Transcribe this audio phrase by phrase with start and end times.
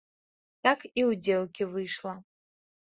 [0.67, 2.19] Так і ў дзеўкі выйшла.